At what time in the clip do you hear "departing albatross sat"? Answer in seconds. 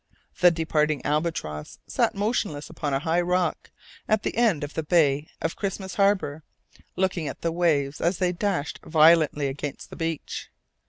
0.49-2.15